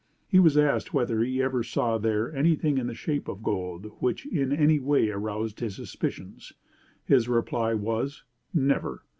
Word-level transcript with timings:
He 0.27 0.39
was 0.39 0.57
asked 0.57 0.95
whether 0.95 1.21
he 1.21 1.43
ever 1.43 1.61
saw 1.61 1.99
there 1.99 2.33
anything 2.35 2.79
in 2.79 2.87
the 2.87 2.95
shape 2.95 3.27
of 3.27 3.43
gold 3.43 3.91
which 3.99 4.25
in 4.25 4.51
any 4.51 4.79
way 4.79 5.09
aroused 5.11 5.59
his 5.59 5.75
suspicions? 5.75 6.53
His 7.05 7.29
reply 7.29 7.75
was: 7.75 8.23
"Never. 8.51 9.03